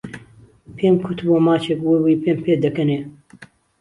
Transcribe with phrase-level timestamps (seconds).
[0.75, 2.99] پێم کوت بۆ ماچێک وەی وەی پێم پێ دەکەنێ